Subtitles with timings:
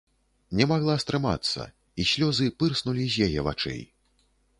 [0.59, 1.65] Не магла стрымацца,
[2.03, 3.81] і слёзы пырснулі з яе вачэй.